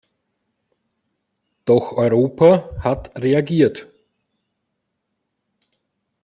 Doch 1.65 1.91
Europa 1.95 2.71
hat 2.79 3.11
reagiert. 3.19 3.85